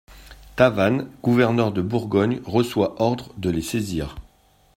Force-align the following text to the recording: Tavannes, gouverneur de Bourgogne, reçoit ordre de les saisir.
Tavannes, 0.55 1.07
gouverneur 1.21 1.71
de 1.71 1.83
Bourgogne, 1.83 2.41
reçoit 2.43 2.99
ordre 2.99 3.31
de 3.37 3.51
les 3.51 3.61
saisir. 3.61 4.15